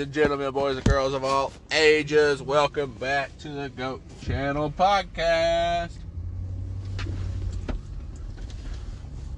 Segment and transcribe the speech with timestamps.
[0.00, 5.90] And gentlemen, boys and girls of all ages, welcome back to the GOAT Channel podcast.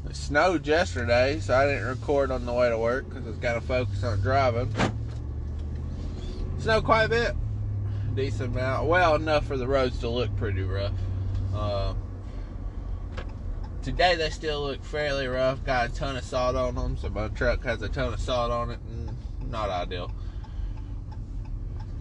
[0.08, 3.38] It snowed yesterday, so I didn't record on the way to work because I was
[3.38, 4.72] got to focus on driving.
[6.60, 7.34] Snowed quite a bit,
[8.14, 8.86] decent amount.
[8.86, 10.92] Well, enough for the roads to look pretty rough.
[11.52, 11.94] Uh,
[13.82, 15.64] today they still look fairly rough.
[15.64, 18.52] Got a ton of salt on them, so my truck has a ton of salt
[18.52, 18.78] on it.
[18.88, 19.10] And
[19.50, 20.12] not ideal.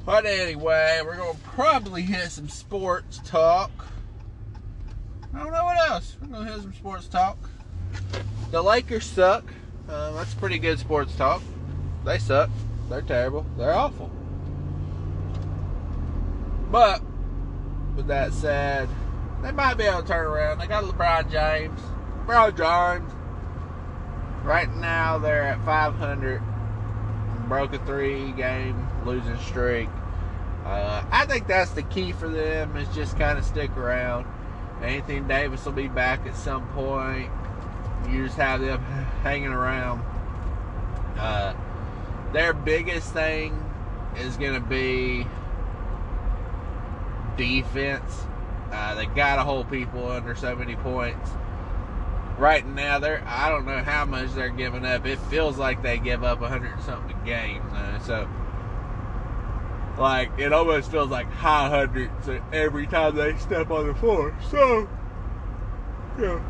[0.06, 3.72] But anyway, we're gonna probably hit some sports talk.
[5.34, 6.18] I don't know what else.
[6.22, 7.38] We're gonna hit some sports talk.
[8.50, 9.46] The Lakers suck.
[9.88, 11.42] Uh, that's pretty good sports talk.
[12.04, 12.50] They suck.
[12.90, 13.46] They're terrible.
[13.58, 14.12] They're awful.
[16.72, 17.02] But
[17.96, 18.90] with that said,
[19.44, 20.60] they might be able to turn around.
[20.60, 21.80] They got LeBron James.
[22.26, 23.12] LeBron James.
[24.44, 26.42] Right now they're at 500
[27.52, 29.90] broke a three game losing streak.
[30.64, 34.26] Uh, I think that's the key for them is just kind of stick around.
[34.82, 37.30] Anthony Davis will be back at some point.
[38.10, 38.82] You just have them
[39.24, 40.02] hanging around.
[41.18, 41.54] Uh,
[42.32, 43.62] their biggest thing
[44.18, 45.28] is going to be
[47.36, 48.24] defense.
[48.72, 51.32] Uh, they got to hold people under so many points
[52.42, 55.06] right now they're I don't know how much they're giving up.
[55.06, 57.62] It feels like they give up a hundred something a game.
[57.72, 58.28] Uh, so
[59.98, 64.36] like it almost feels like high hundreds every time they step on the floor.
[64.50, 64.90] So
[66.20, 66.42] yeah.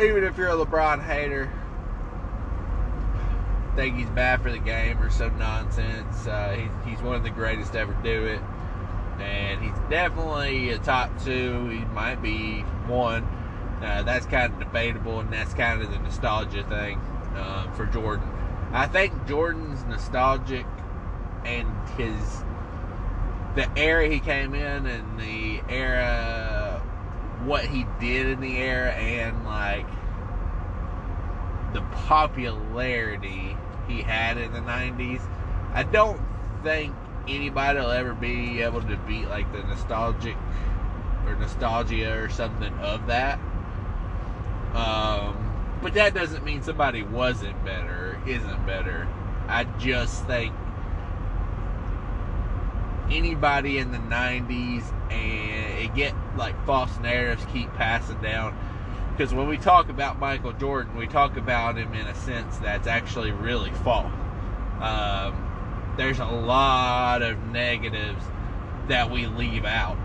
[0.00, 1.50] Even if you're a LeBron hater,
[3.74, 6.26] think he's bad for the game or some nonsense.
[6.26, 8.40] Uh, he's, he's one of the greatest to ever do it.
[9.18, 11.68] And he's definitely a top two.
[11.70, 13.26] He might be one
[13.82, 16.98] uh, that's kind of debatable, and that's kind of the nostalgia thing
[17.36, 18.28] uh, for Jordan.
[18.72, 20.66] I think Jordan's nostalgic
[21.44, 22.42] and his
[23.54, 26.80] the era he came in and the era
[27.44, 29.86] what he did in the era and like
[31.72, 33.56] the popularity
[33.86, 35.20] he had in the 90s
[35.72, 36.20] i don't
[36.62, 36.94] think
[37.26, 40.36] anybody will ever be able to beat like the nostalgic
[41.26, 43.38] or nostalgia or something of that
[44.78, 49.08] um, but that doesn't mean somebody wasn't better, isn't better.
[49.48, 50.54] I just think
[53.10, 58.56] anybody in the 90s and it get like false narratives keep passing down
[59.16, 62.86] because when we talk about Michael Jordan, we talk about him in a sense that's
[62.86, 64.12] actually really false.
[64.80, 68.24] Um, there's a lot of negatives
[68.86, 69.96] that we leave out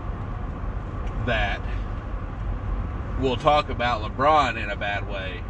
[1.26, 1.60] that
[3.20, 5.42] we'll talk about LeBron in a bad way,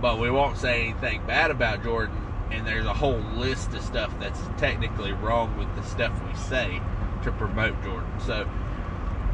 [0.00, 2.16] but we won't say anything bad about Jordan.
[2.50, 6.80] And there's a whole list of stuff that's technically wrong with the stuff we say
[7.24, 8.10] to promote Jordan.
[8.24, 8.48] So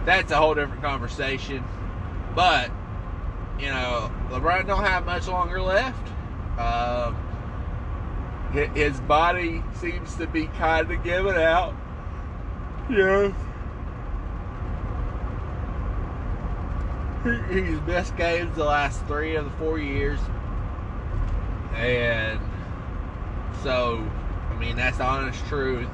[0.04, 1.62] that's a whole different conversation.
[2.34, 2.70] But
[3.58, 6.08] you know, LeBron don't have much longer left.
[6.58, 7.16] Um,
[8.74, 11.74] his body seems to be kind of giving out.
[12.90, 13.32] Yeah.
[17.48, 20.20] he's best games the last three of the four years.
[21.74, 22.38] And
[23.62, 24.06] so,
[24.50, 25.88] I mean, that's honest truth.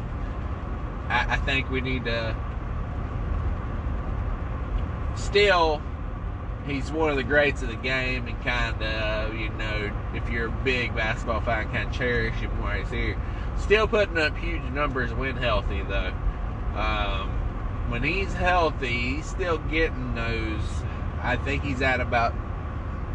[1.09, 2.35] I, I think we need to
[5.15, 5.81] still,
[6.67, 10.49] he's one of the greats of the game and kind of, you know, if you're
[10.49, 13.21] a big basketball fan, kind of cherish him while he's here.
[13.57, 16.13] Still putting up huge numbers when healthy, though.
[16.75, 17.31] Um,
[17.89, 20.63] when he's healthy, he's still getting those
[21.23, 22.35] I think he's at about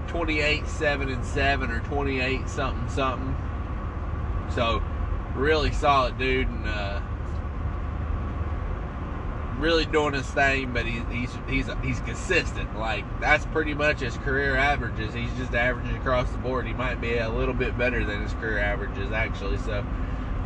[0.08, 3.36] 28 7 and 7 or 28 something something.
[4.54, 4.82] So,
[5.36, 7.02] really solid dude and uh,
[9.58, 12.78] really doing his thing, but he's he's he's he's consistent.
[12.78, 15.14] Like that's pretty much his career averages.
[15.14, 16.68] He's just averaging across the board.
[16.68, 19.58] He might be a little bit better than his career averages actually.
[19.60, 19.86] So,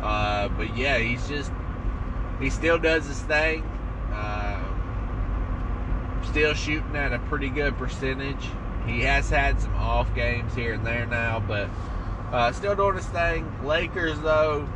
[0.02, 1.50] uh, but yeah, he's just
[2.40, 3.64] he still does his thing.
[6.30, 8.48] Still shooting at a pretty good percentage.
[8.86, 11.68] He has had some off games here and there now, but
[12.30, 13.66] uh, still doing his thing.
[13.66, 14.68] Lakers, though,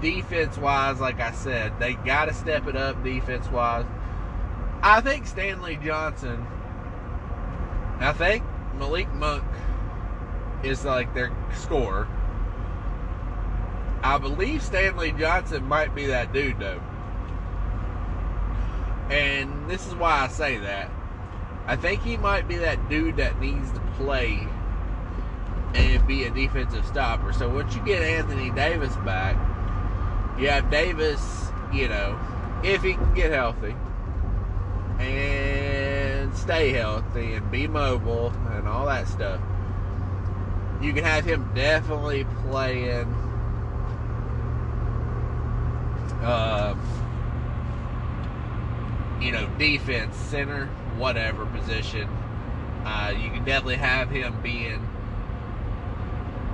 [0.00, 3.86] defense wise, like I said, they got to step it up defense wise.
[4.82, 6.44] I think Stanley Johnson,
[8.00, 8.42] I think
[8.76, 9.44] Malik Monk
[10.64, 12.08] is like their scorer.
[14.02, 16.80] I believe Stanley Johnson might be that dude, though.
[19.10, 20.90] And this is why I say that.
[21.66, 24.46] I think he might be that dude that needs to play
[25.74, 27.32] and be a defensive stopper.
[27.32, 29.36] So once you get Anthony Davis back,
[30.38, 32.16] You have Davis, you know,
[32.62, 33.74] if he can get healthy
[35.00, 39.40] and stay healthy and be mobile and all that stuff,
[40.80, 43.12] you can have him definitely playing.
[46.22, 46.76] Uh,
[49.20, 50.66] you know, defense, center,
[50.96, 52.08] whatever position.
[52.84, 54.86] Uh, you can definitely have him being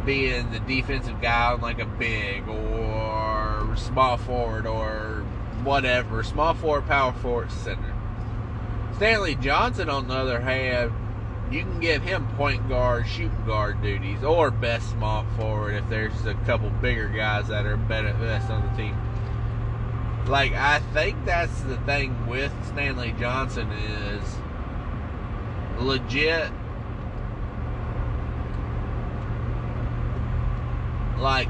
[0.04, 5.24] being the defensive guy on like a big or small forward or
[5.62, 7.94] whatever, small forward, power forward, center.
[8.96, 10.92] Stanley Johnson, on the other hand,
[11.50, 16.26] you can give him point guard, shooting guard duties, or best small forward if there's
[16.26, 18.96] a couple bigger guys that are better best on the team.
[20.26, 24.22] Like I think that's the thing with Stanley Johnson is
[25.78, 26.50] legit
[31.18, 31.48] like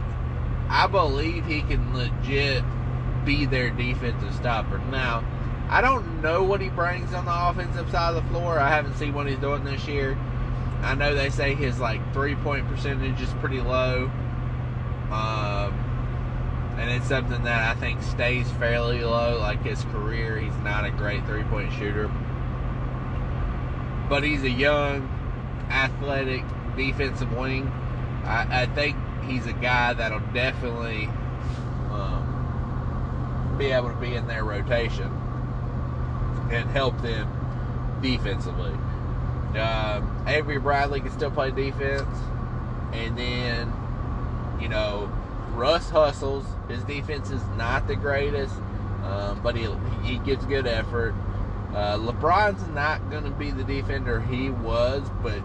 [0.68, 2.64] I believe he can legit
[3.24, 4.78] be their defensive stopper.
[4.78, 5.24] Now,
[5.68, 8.58] I don't know what he brings on the offensive side of the floor.
[8.58, 10.18] I haven't seen what he's doing this year.
[10.82, 14.10] I know they say his like three point percentage is pretty low.
[15.10, 15.93] Um,
[16.78, 19.38] and it's something that I think stays fairly low.
[19.38, 22.10] Like his career, he's not a great three point shooter.
[24.08, 25.08] But he's a young,
[25.70, 26.44] athletic
[26.76, 27.68] defensive wing.
[28.24, 31.06] I, I think he's a guy that'll definitely
[31.90, 35.10] um, be able to be in their rotation
[36.50, 37.28] and help them
[38.02, 38.72] defensively.
[39.58, 42.18] Um, Avery Bradley can still play defense,
[42.92, 43.72] and then
[44.60, 45.10] you know
[45.52, 46.44] Russ hustles.
[46.68, 48.54] His defense is not the greatest,
[49.04, 49.68] um, but he
[50.02, 51.14] he gives good effort.
[51.74, 55.42] Uh, LeBron's not going to be the defender he was, but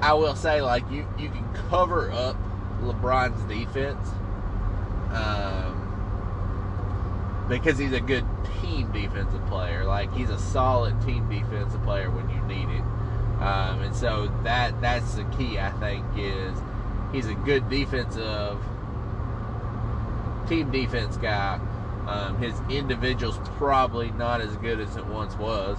[0.00, 2.36] I will say, like you, you can cover up
[2.82, 4.08] LeBron's defense
[5.12, 5.76] um,
[7.48, 8.24] because he's a good
[8.60, 9.84] team defensive player.
[9.84, 12.82] Like he's a solid team defensive player when you need it,
[13.42, 15.58] um, and so that that's the key.
[15.58, 16.56] I think is
[17.12, 18.58] he's a good defensive
[20.48, 21.60] team defense guy.
[22.06, 25.78] Um, his individual's probably not as good as it once was.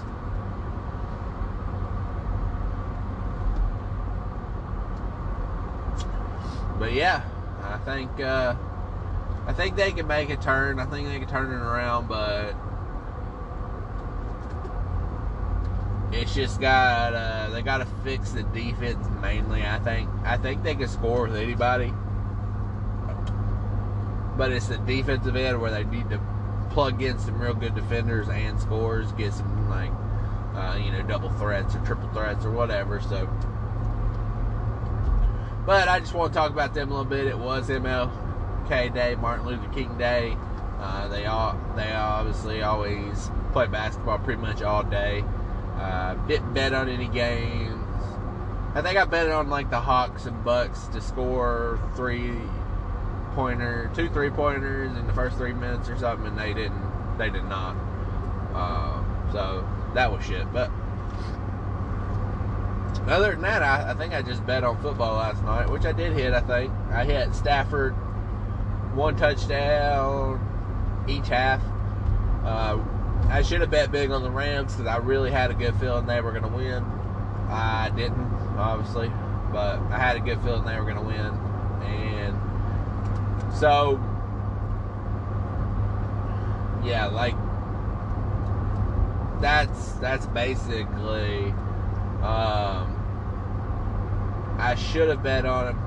[6.83, 7.23] but yeah,
[7.63, 8.55] I think uh,
[9.47, 10.79] I think they can make a turn.
[10.79, 12.55] I think they can turn it around, but
[16.11, 19.63] it's just got uh, they got to fix the defense mainly.
[19.63, 21.93] I think I think they can score with anybody,
[24.37, 26.19] but it's the defensive end where they need to
[26.71, 29.91] plug in some real good defenders and scores, get some like
[30.55, 32.99] uh, you know double threats or triple threats or whatever.
[33.01, 33.27] So
[35.65, 37.27] but I just want to talk about them a little bit.
[37.27, 40.35] It was MLK Day, Martin Luther King Day.
[40.79, 45.23] Uh, they all they obviously always play basketball pretty much all day.
[45.77, 47.79] Uh, didn't bet on any games.
[48.75, 52.35] I think I bet on like the Hawks and Bucks to score three
[53.33, 57.17] pointer, two three pointers in the first three minutes or something, and they didn't.
[57.17, 57.75] They did not.
[58.53, 60.51] Uh, so that was shit.
[60.51, 60.71] But
[63.07, 65.91] other than that, I, I, think I just bet on football last night, which I
[65.91, 66.33] did hit.
[66.33, 67.93] I think I hit Stafford
[68.95, 71.61] one touchdown each half.
[72.43, 72.79] Uh,
[73.29, 76.05] I should have bet big on the Rams because I really had a good feeling
[76.05, 76.83] they were going to win.
[77.49, 79.11] I didn't, obviously,
[79.51, 82.12] but I had a good feeling they were going to win, and
[83.53, 83.99] so
[86.83, 87.35] yeah, like
[89.41, 91.53] that's that's basically.
[92.21, 92.99] Um,
[94.57, 95.79] I should have bet on him,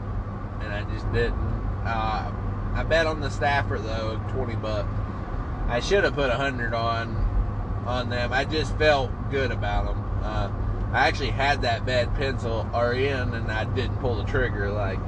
[0.60, 1.38] and I just didn't.
[1.84, 2.32] Uh,
[2.74, 4.88] I bet on the Stafford though, twenty bucks.
[5.68, 7.16] I should have put a hundred on
[7.86, 8.32] on them.
[8.32, 10.04] I just felt good about them.
[10.22, 10.50] Uh,
[10.92, 14.70] I actually had that bad pencil or in, and I didn't pull the trigger.
[14.70, 14.98] Like,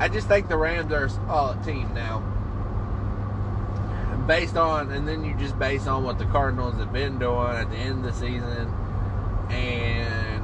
[0.00, 2.20] I just think the Rams are a solid team now.
[4.26, 7.70] Based on, and then you just base on what the Cardinals have been doing at
[7.70, 8.74] the end of the season,
[9.50, 10.42] and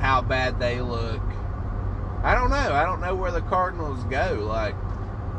[0.00, 1.20] how bad they look.
[2.22, 2.56] I don't know.
[2.56, 4.46] I don't know where the Cardinals go.
[4.48, 4.74] Like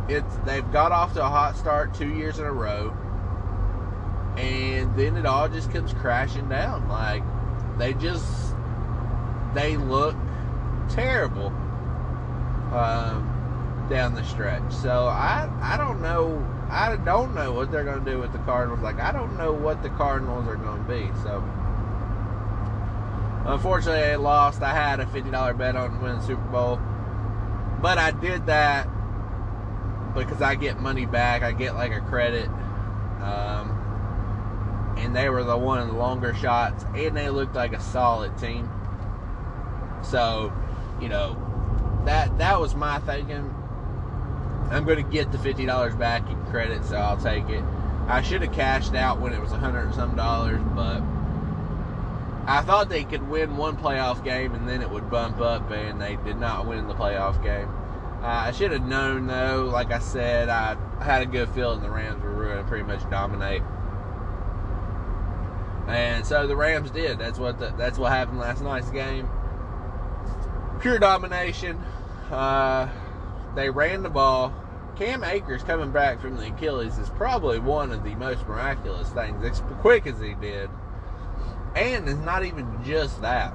[0.07, 2.95] it's they've got off to a hot start two years in a row,
[4.37, 6.87] and then it all just comes crashing down.
[6.87, 7.23] Like
[7.79, 8.53] they just
[9.55, 10.15] they look
[10.89, 11.51] terrible
[12.73, 14.71] um, down the stretch.
[14.71, 16.45] So I I don't know.
[16.69, 18.81] I don't know what they're going to do with the Cardinals.
[18.81, 21.09] Like I don't know what the Cardinals are going to be.
[21.23, 21.41] So
[23.47, 24.61] Unfortunately, I lost.
[24.61, 26.77] I had a $50 bet on winning Super Bowl.
[27.81, 28.89] But I did that
[30.13, 31.43] because I get money back.
[31.43, 32.49] I get like a credit.
[33.21, 37.79] Um, and they were the one of the longer shots, and they looked like a
[37.79, 38.69] solid team.
[40.03, 40.51] So,
[40.99, 41.35] you know,
[42.07, 43.53] that that was my thinking.
[44.71, 47.63] I'm going to get the fifty dollars back in credit, so I'll take it.
[48.07, 51.01] I should have cashed out when it was a hundred and some dollars, but
[52.45, 56.01] I thought they could win one playoff game and then it would bump up, and
[56.01, 57.69] they did not win the playoff game.
[58.21, 59.69] Uh, I should have known though.
[59.71, 63.07] Like I said, I had a good feeling the Rams were going to pretty much
[63.09, 63.61] dominate,
[65.87, 67.19] and so the Rams did.
[67.19, 69.29] That's what the, that's what happened last night's game.
[70.79, 71.83] Pure domination.
[72.31, 72.89] Uh,
[73.55, 74.53] they ran the ball.
[74.97, 79.43] Cam Akers coming back from the Achilles is probably one of the most miraculous things.
[79.45, 80.69] As quick as he did,
[81.75, 83.53] and it's not even just that.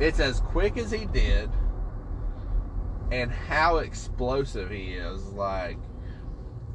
[0.00, 1.48] It's as quick as he did,
[3.12, 5.24] and how explosive he is.
[5.28, 5.78] Like,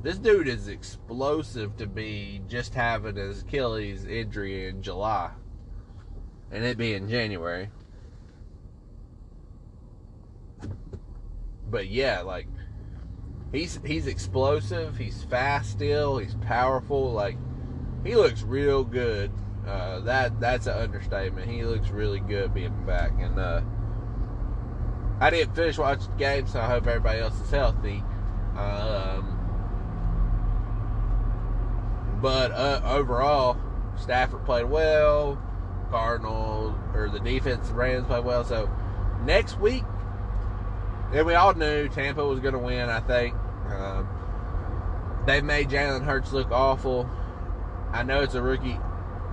[0.02, 5.32] this dude is explosive to be just having his Achilles injury in July,
[6.50, 7.70] and it being January.
[11.70, 12.48] But yeah, like
[13.52, 17.38] he's he's explosive, he's fast still, he's powerful, like
[18.04, 19.32] he looks real good.
[19.68, 21.50] Uh, that that's an understatement.
[21.50, 23.62] He looks really good being back, and uh,
[25.20, 28.04] I didn't finish watching the game, so I hope everybody else is healthy.
[28.58, 29.36] Um,
[32.22, 33.58] but uh, overall,
[33.96, 35.42] Stafford played well.
[35.90, 38.44] Cardinals or the defense, Rams played well.
[38.44, 38.70] So
[39.24, 39.84] next week,
[41.14, 42.90] and we all knew Tampa was going to win.
[42.90, 43.36] I think
[43.72, 44.08] um,
[45.26, 47.10] they made Jalen Hurts look awful.
[47.92, 48.80] I know it's a rookie.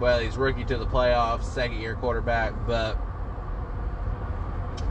[0.00, 2.98] Well, he's rookie to the playoffs, second year quarterback, but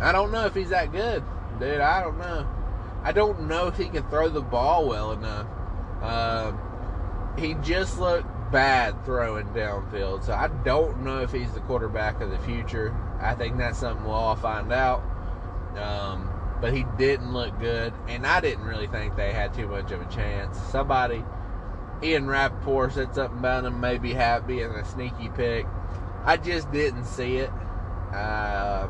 [0.02, 1.24] I don't know if he's that good,
[1.60, 1.80] dude.
[1.80, 2.48] I don't know.
[3.04, 5.48] I don't know if he can throw the ball well enough.
[6.02, 6.60] Um,
[7.38, 12.32] he just looked bad throwing downfield, so I don't know if he's the quarterback of
[12.32, 12.96] the future.
[13.20, 15.04] I think that's something we'll all find out.
[15.78, 16.30] Um,
[16.66, 20.02] but he didn't look good, and I didn't really think they had too much of
[20.02, 20.58] a chance.
[20.72, 21.24] Somebody
[22.02, 25.68] Ian Rapoport said something about him maybe happy and a sneaky pick.
[26.24, 27.52] I just didn't see it.
[28.12, 28.88] Uh,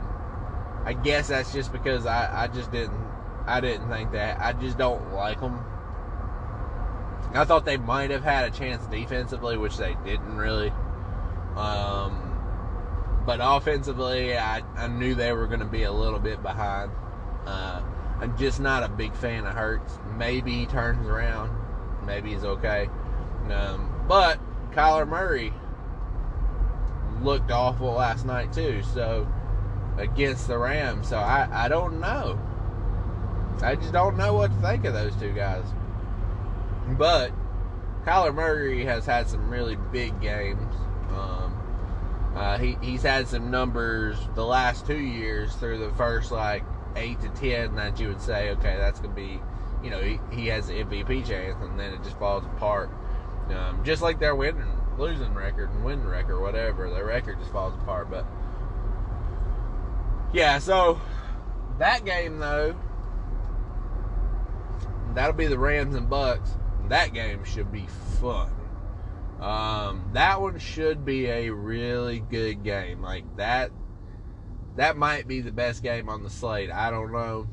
[0.85, 2.97] I guess that's just because I, I just didn't
[3.45, 4.39] I didn't think that.
[4.39, 5.59] I just don't like them.
[7.33, 10.71] I thought they might have had a chance defensively, which they didn't really.
[11.57, 16.89] Um, but offensively, I, I knew they were going to be a little bit behind.
[17.45, 17.81] Uh,
[18.19, 19.99] I'm just not a big fan of Hurts.
[20.17, 21.51] Maybe he turns around.
[22.05, 22.89] Maybe he's okay.
[23.51, 24.39] Um, but
[24.71, 25.53] Kyler Murray
[27.21, 28.81] looked awful last night too.
[28.93, 29.27] So
[29.97, 31.07] against the Rams.
[31.09, 32.39] So I, I don't know.
[33.61, 35.65] I just don't know what to think of those two guys.
[36.89, 37.31] But
[38.05, 40.75] Kyler Murray has had some really big games.
[41.09, 46.63] Um, uh, he, he's had some numbers the last two years through the first like
[46.95, 49.39] eight to ten that you would say, okay, that's gonna be,
[49.83, 52.89] you know, he, he has an MVP chance, and then it just falls apart.
[53.49, 54.65] Um, just like their winning,
[54.97, 58.09] losing record and winning record, whatever, their record just falls apart.
[58.09, 58.25] But
[60.33, 60.99] yeah, so
[61.79, 62.75] that game though,
[65.13, 66.51] that'll be the Rams and Bucks.
[66.89, 67.87] That game should be
[68.19, 68.51] fun.
[69.39, 73.01] Um, that one should be a really good game.
[73.01, 73.71] Like that,
[74.75, 76.71] that might be the best game on the slate.
[76.71, 77.47] I don't know.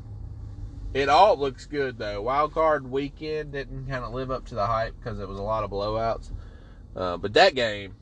[0.95, 2.23] It all looks good though.
[2.23, 5.43] Wild card weekend didn't kind of live up to the hype because it was a
[5.43, 6.31] lot of blowouts.
[6.95, 7.95] Uh, but that game,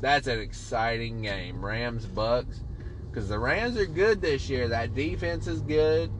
[0.00, 1.64] that's an exciting game.
[1.64, 2.62] Rams Bucks,
[3.08, 4.68] because the Rams are good this year.
[4.68, 6.10] That defense is good.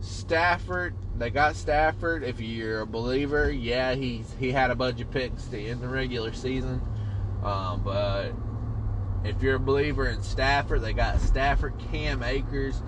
[0.00, 2.24] Stafford, they got Stafford.
[2.24, 5.88] If you're a believer, yeah, he's he had a bunch of picks to end the
[5.88, 6.80] regular season.
[7.44, 8.32] Um, but
[9.24, 12.82] if you're a believer in Stafford, they got Stafford, Cam Akers.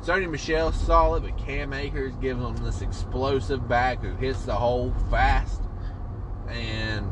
[0.00, 4.92] Sony Michel solid, but Cam Akers gives them this explosive back who hits the hole
[5.10, 5.62] fast.
[6.48, 7.06] And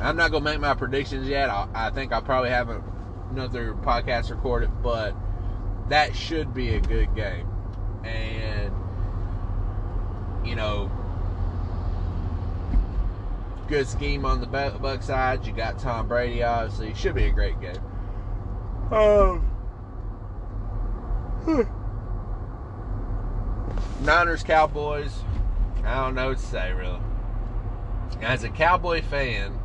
[0.00, 1.50] I'm not gonna make my predictions yet.
[1.50, 2.70] I, I think I probably have
[3.30, 5.14] another podcast recorded, but
[5.88, 7.48] that should be a good game.
[8.04, 8.72] And
[10.44, 10.90] you know,
[13.68, 15.46] good scheme on the Buck side.
[15.46, 16.94] You got Tom Brady, obviously.
[16.94, 17.80] Should be a great game.
[18.92, 19.50] Um.
[24.00, 25.22] Niners, Cowboys.
[25.84, 27.00] I don't know what to say, really.
[28.22, 29.58] As a Cowboy fan,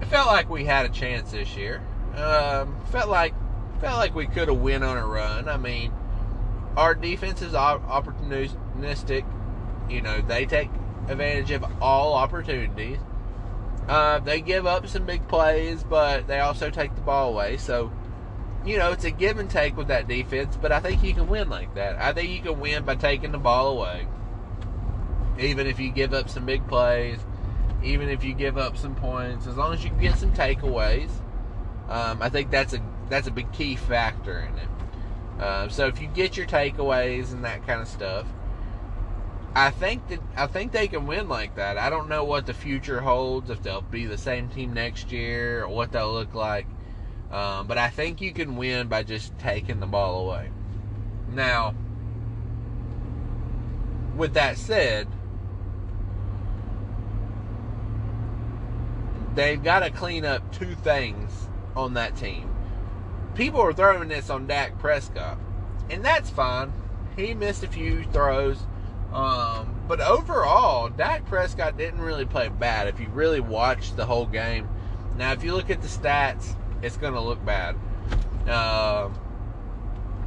[0.00, 1.82] it felt like we had a chance this year.
[2.14, 3.34] Um, felt like
[3.80, 5.48] felt like we could have went on a run.
[5.48, 5.92] I mean,
[6.76, 9.24] our defense is opportunistic.
[9.90, 10.70] You know, they take
[11.08, 12.98] advantage of all opportunities.
[13.88, 17.56] Uh, they give up some big plays, but they also take the ball away.
[17.56, 17.90] So,
[18.64, 21.26] you know, it's a give and take with that defense, but I think you can
[21.26, 21.96] win like that.
[21.98, 24.06] I think you can win by taking the ball away.
[25.38, 27.18] Even if you give up some big plays,
[27.82, 31.10] even if you give up some points, as long as you get some takeaways,
[31.88, 35.42] um, I think that's a that's a big key factor in it.
[35.42, 38.26] Uh, so if you get your takeaways and that kind of stuff,
[39.54, 41.78] I think that I think they can win like that.
[41.78, 45.64] I don't know what the future holds if they'll be the same team next year
[45.64, 46.66] or what they'll look like.
[47.30, 50.50] Um, but I think you can win by just taking the ball away.
[51.30, 51.74] Now,
[54.16, 55.08] with that said,
[59.34, 62.50] they've got to clean up two things on that team.
[63.34, 65.38] People are throwing this on Dak Prescott,
[65.90, 66.72] and that's fine.
[67.16, 68.58] He missed a few throws
[69.12, 72.88] um, but overall, Dak Prescott didn't really play bad.
[72.88, 74.68] If you really watch the whole game,
[75.16, 77.76] now if you look at the stats, it's going to look bad.
[78.46, 79.08] Uh,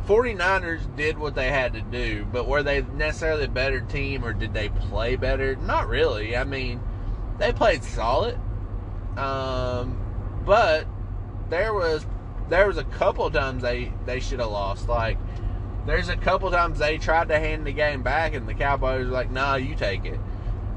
[0.08, 4.34] 49ers did what they had to do, but were they necessarily a better team or
[4.34, 5.56] did they play better?
[5.56, 6.36] Not really.
[6.36, 6.82] I mean,
[7.38, 8.38] they played solid.
[9.18, 10.00] Um,
[10.46, 10.88] but
[11.50, 12.06] there was
[12.50, 14.88] there was a couple times they they should have lost.
[14.88, 15.18] Like
[15.86, 19.12] there's a couple times they tried to hand the game back, and the Cowboys were
[19.12, 20.20] like, "Nah, you take it."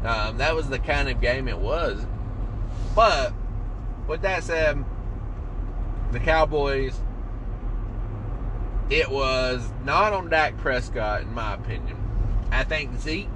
[0.04, 2.04] Um, that was the kind of game it was.
[2.94, 3.32] But
[4.06, 4.84] with that said,
[6.12, 7.00] the Cowboys,
[8.90, 11.96] it was not on Dak Prescott, in my opinion.
[12.50, 13.28] I think Zeke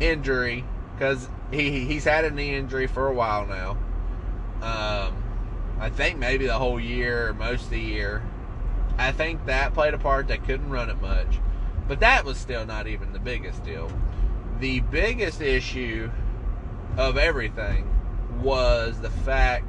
[0.00, 0.64] injury
[0.94, 3.70] because he he's had a knee injury for a while now.
[4.62, 5.22] Um,
[5.78, 8.22] I think maybe the whole year, most of the year.
[8.98, 10.26] I think that played a part.
[10.26, 11.38] They couldn't run it much.
[11.86, 13.90] But that was still not even the biggest deal.
[14.60, 16.10] The biggest issue
[16.96, 17.88] of everything
[18.42, 19.66] was the fact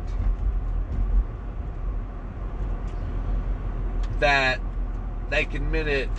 [4.20, 4.60] that
[5.30, 6.10] they committed,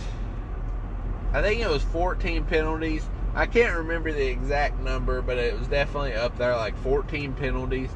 [1.33, 3.07] I think it was 14 penalties.
[3.35, 7.91] I can't remember the exact number, but it was definitely up there, like 14 penalties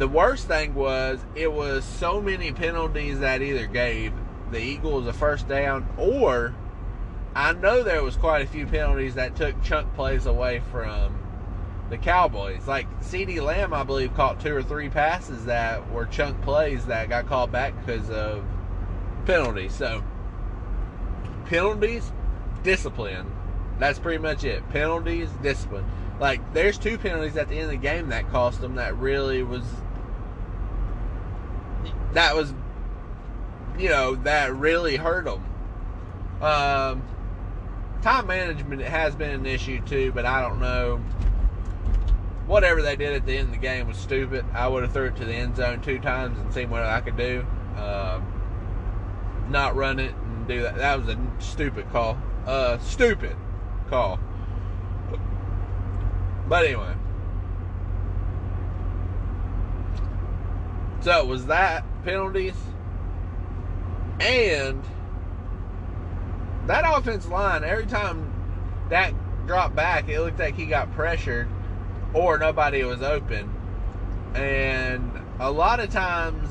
[0.00, 4.14] the worst thing was it was so many penalties that either gave
[4.50, 6.54] the Eagles a first down or
[7.34, 11.16] I know there was quite a few penalties that took chunk plays away from
[11.90, 12.66] the Cowboys.
[12.66, 17.10] Like CeeDee Lamb, I believe, caught two or three passes that were chunk plays that
[17.10, 18.42] got called back because of
[19.26, 19.74] penalties.
[19.74, 20.02] So
[21.44, 22.10] penalties,
[22.62, 23.30] discipline.
[23.78, 24.66] That's pretty much it.
[24.70, 25.84] Penalties, discipline.
[26.18, 29.42] Like there's two penalties at the end of the game that cost them that really
[29.42, 29.62] was
[32.14, 32.52] that was,
[33.78, 35.44] you know, that really hurt them.
[36.42, 37.02] Um,
[38.02, 40.96] time management has been an issue too, but I don't know.
[42.46, 44.44] Whatever they did at the end of the game was stupid.
[44.52, 47.00] I would have threw it to the end zone two times and seen what I
[47.00, 47.46] could do.
[47.76, 50.76] Um, not run it and do that.
[50.76, 52.18] That was a stupid call.
[52.46, 53.36] Uh, stupid
[53.88, 54.18] call.
[56.48, 56.94] But anyway.
[61.02, 62.54] So was that penalties,
[64.20, 64.82] and
[66.66, 67.64] that offense line.
[67.64, 68.32] Every time
[68.88, 69.12] that
[69.46, 71.48] dropped back, it looked like he got pressured,
[72.12, 73.52] or nobody was open,
[74.34, 76.48] and a lot of times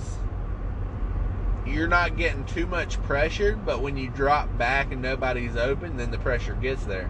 [1.65, 6.09] you're not getting too much pressure, but when you drop back and nobody's open, then
[6.09, 7.09] the pressure gets there.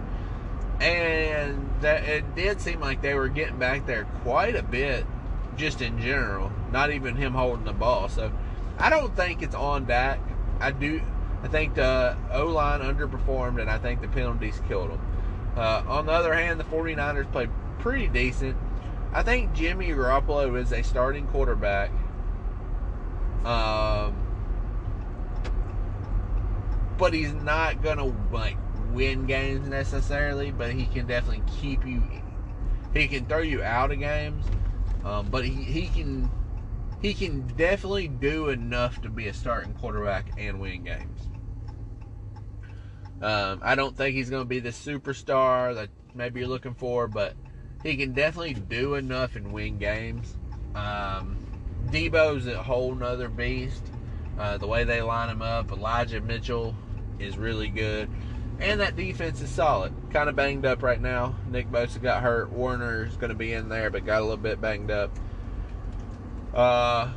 [0.80, 5.06] And that it did seem like they were getting back there quite a bit
[5.56, 8.08] just in general, not even him holding the ball.
[8.08, 8.32] So
[8.78, 10.20] I don't think it's on Dak.
[10.60, 11.00] I do.
[11.42, 15.00] I think the O line underperformed, and I think the penalties killed him.
[15.56, 18.56] Uh, on the other hand, the 49ers played pretty decent.
[19.12, 21.90] I think Jimmy Garoppolo is a starting quarterback.
[23.44, 24.14] Um,
[26.98, 28.58] but he's not gonna like
[28.92, 30.50] win games necessarily.
[30.50, 32.02] But he can definitely keep you.
[32.92, 34.44] He can throw you out of games.
[35.04, 36.30] Um, but he, he can
[37.02, 41.28] he can definitely do enough to be a starting quarterback and win games.
[43.22, 47.08] Um, I don't think he's going to be the superstar that maybe you're looking for,
[47.08, 47.34] but
[47.82, 50.36] he can definitely do enough and win games.
[50.74, 51.36] Um,
[51.86, 53.82] Deebo's a whole nother beast.
[54.38, 56.74] Uh, the way they line him up, Elijah Mitchell
[57.18, 58.08] is really good.
[58.58, 59.92] And that defense is solid.
[60.10, 61.34] Kind of banged up right now.
[61.50, 62.50] Nick Bosa got hurt.
[62.50, 65.10] Warner's going to be in there, but got a little bit banged up.
[66.54, 67.12] Uh,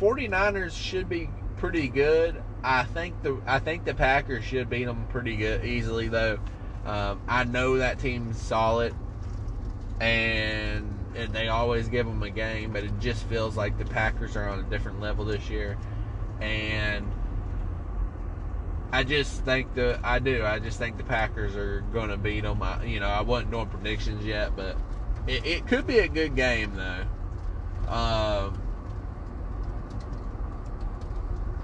[0.00, 2.42] 49ers should be pretty good.
[2.62, 6.38] I think the I think the Packers should beat them pretty good easily though.
[6.84, 8.94] Um, I know that team's solid,
[10.00, 10.92] and,
[11.32, 14.60] they always give them a game, but it just feels like the Packers are on
[14.60, 15.78] a different level this year,
[16.40, 17.10] and
[18.92, 20.44] I just think the I do.
[20.44, 22.62] I just think the Packers are going to beat them.
[22.62, 24.76] I, you know, I wasn't doing predictions yet, but
[25.26, 27.04] it, it could be a good game though.
[27.88, 28.60] Um,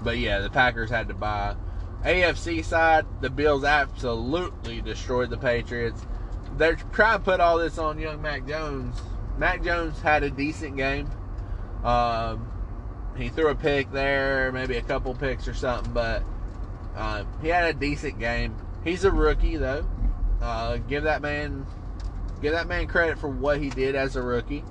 [0.03, 1.55] but yeah, the Packers had to buy.
[2.03, 6.05] AFC side, the Bills absolutely destroyed the Patriots.
[6.57, 8.99] They're trying to put all this on young Mac Jones.
[9.37, 11.09] Mac Jones had a decent game.
[11.83, 12.49] Um,
[13.17, 16.23] he threw a pick there, maybe a couple picks or something, but
[16.95, 18.55] uh, he had a decent game.
[18.83, 19.85] He's a rookie though.
[20.41, 21.65] Uh, give that man,
[22.41, 24.63] give that man credit for what he did as a rookie.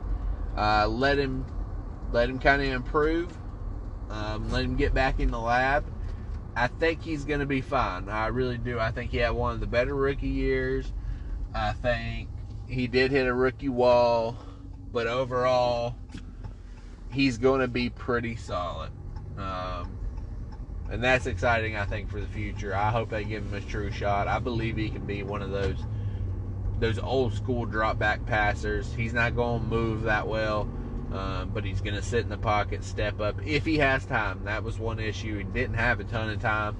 [0.57, 1.47] Uh, let him,
[2.13, 3.37] let him kind of improve.
[4.11, 5.85] Um, let him get back in the lab.
[6.55, 8.09] I think he's going to be fine.
[8.09, 8.79] I really do.
[8.79, 10.93] I think he had one of the better rookie years.
[11.55, 12.29] I think
[12.69, 14.37] he did hit a rookie wall,
[14.93, 15.97] but overall,
[17.11, 18.91] he's going to be pretty solid.
[19.39, 19.97] Um,
[20.91, 22.75] and that's exciting, I think, for the future.
[22.75, 24.29] I hope they give him a true shot.
[24.29, 25.79] I believe he can be one of those
[26.79, 28.93] those old school drop back passers.
[28.95, 30.69] He's not going to move that well.
[31.13, 34.45] Um, but he's going to sit in the pocket, step up if he has time.
[34.45, 35.39] That was one issue.
[35.39, 36.75] He didn't have a ton of time.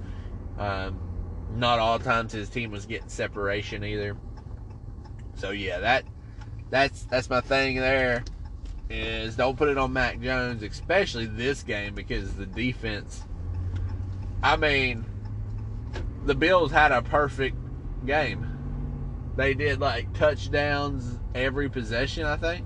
[0.57, 0.99] Um,
[1.55, 4.17] not all times his team was getting separation either.
[5.35, 6.05] So yeah, that
[6.71, 8.23] that's that's my thing there.
[8.89, 13.23] Is don't put it on Mac Jones, especially this game because the defense.
[14.41, 15.05] I mean,
[16.25, 17.57] the Bills had a perfect
[18.05, 18.52] game.
[19.35, 22.65] They did like touchdowns every possession, I think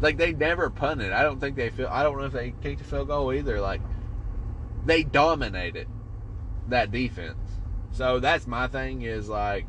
[0.00, 1.12] like they never punted.
[1.12, 1.88] I don't think they feel.
[1.90, 3.60] I don't know if they kicked a field goal either.
[3.60, 3.80] Like
[4.84, 5.88] they dominated
[6.68, 7.38] that defense.
[7.92, 9.02] So that's my thing.
[9.02, 9.66] Is like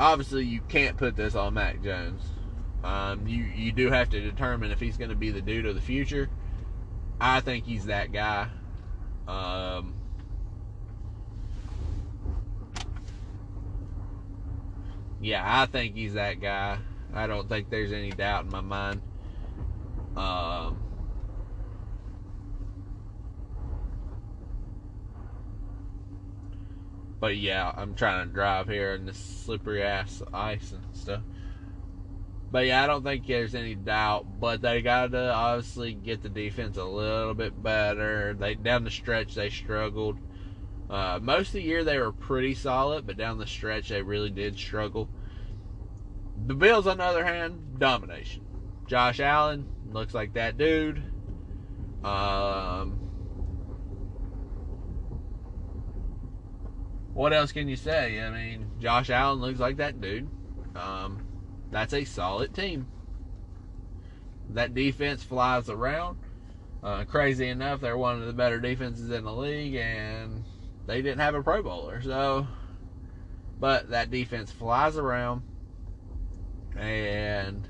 [0.00, 2.22] obviously you can't put this on Mac Jones.
[2.82, 5.74] Um, you you do have to determine if he's going to be the dude of
[5.74, 6.30] the future.
[7.20, 8.48] I think he's that guy.
[9.28, 9.94] Um,
[15.24, 16.78] yeah, I think he's that guy.
[17.14, 19.00] I don't think there's any doubt in my mind.
[20.14, 20.78] Um,
[27.20, 31.22] but yeah, I'm trying to drive here in this slippery ass ice and stuff.
[32.50, 34.26] But yeah, I don't think there's any doubt.
[34.38, 38.36] But they got to obviously get the defense a little bit better.
[38.38, 40.18] They down the stretch they struggled.
[40.88, 44.30] Uh, most of the year they were pretty solid, but down the stretch they really
[44.30, 45.08] did struggle.
[46.46, 48.44] The Bills, on the other hand, domination.
[48.86, 51.02] Josh Allen looks like that dude.
[52.04, 52.98] Um,
[57.14, 58.20] what else can you say?
[58.20, 60.28] I mean, Josh Allen looks like that dude.
[60.76, 61.26] Um,
[61.70, 62.88] that's a solid team.
[64.50, 66.18] That defense flies around.
[66.82, 70.44] Uh, crazy enough, they're one of the better defenses in the league, and
[70.86, 72.02] they didn't have a Pro Bowler.
[72.02, 72.46] So,
[73.58, 75.42] but that defense flies around
[76.76, 77.68] and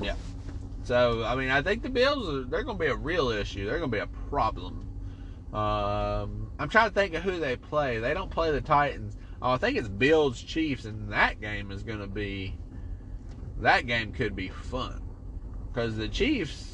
[0.00, 0.14] yeah.
[0.82, 3.66] So I mean, I think the Bills are, they're going to be a real issue.
[3.66, 4.86] They're going to be a problem.
[5.52, 7.98] Um, I'm trying to think of who they play.
[7.98, 9.16] They don't play the Titans.
[9.42, 12.56] Oh, I think it's Bills Chiefs, and that game is going to be
[13.58, 15.09] that game could be fun
[15.72, 16.70] because the Chiefs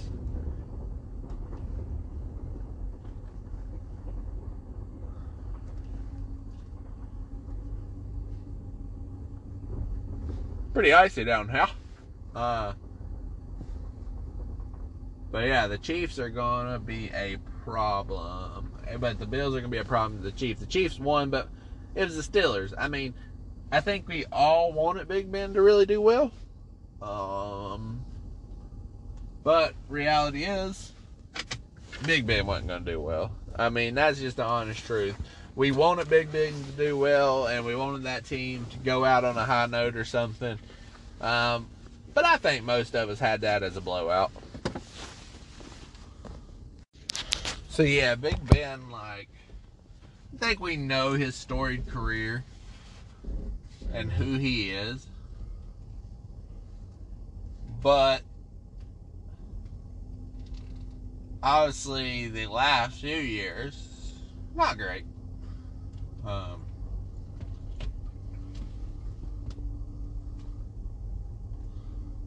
[10.72, 11.66] pretty icy down here.
[12.34, 12.72] Uh,
[15.30, 18.72] but yeah, the Chiefs are gonna be a problem.
[18.98, 20.60] But the Bills are gonna be a problem to the Chiefs.
[20.60, 21.48] The Chiefs won, but
[21.94, 22.72] it was the Steelers.
[22.78, 23.14] I mean,
[23.72, 26.30] I think we all wanted Big Ben to really do well.
[27.02, 28.05] Um,
[29.46, 30.92] but reality is,
[32.04, 33.30] Big Ben wasn't gonna do well.
[33.54, 35.14] I mean, that's just the honest truth
[35.56, 39.24] we wanted Big Ben to do well, and we wanted that team to go out
[39.24, 40.58] on a high note or something.
[41.20, 41.66] Um,
[42.12, 44.30] but I think most of us had that as a blowout.
[47.70, 49.28] So yeah, Big Ben, like,
[50.34, 52.44] I think we know his storied career
[53.94, 55.06] and who he is.
[57.82, 58.22] But
[61.46, 64.14] obviously, the last few years,
[64.54, 65.04] not great.
[66.26, 66.66] Um,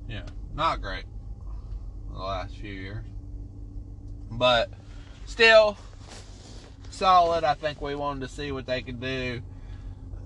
[0.10, 0.24] Yeah,
[0.56, 1.06] not great
[2.12, 3.06] the last few years.
[4.32, 4.72] But
[5.28, 5.78] still
[6.90, 7.44] solid.
[7.44, 9.42] I think we wanted to see what they could do.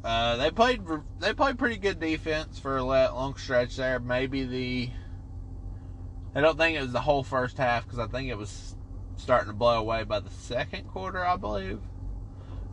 [0.03, 0.81] Uh, they played
[1.19, 3.99] they played pretty good defense for a long stretch there.
[3.99, 4.89] Maybe the
[6.33, 8.72] I don't think it was the whole first half because I think it was
[9.23, 11.79] starting to blow away by the second quarter, I believe.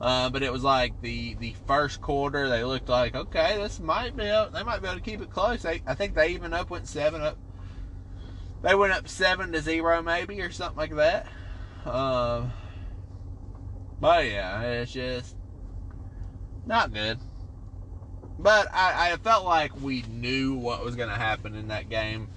[0.01, 2.49] Uh, but it was like the the first quarter.
[2.49, 5.31] They looked like okay, this might be able, they might be able to keep it
[5.31, 5.63] close.
[5.63, 7.39] They, I think they even up went seven up.
[8.63, 11.27] They went up seven to zero maybe or something like that.
[11.85, 12.47] Uh,
[14.01, 15.37] but yeah, it's just
[16.67, 17.19] not good.
[18.39, 22.29] But I, I felt like we knew what was going to happen in that game.